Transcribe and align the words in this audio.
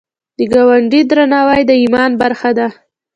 د 0.37 0.39
ګاونډي 0.53 1.01
درناوی 1.09 1.61
د 1.69 1.71
ایمان 1.81 2.11
برخه 2.21 2.49
ده 2.57 2.67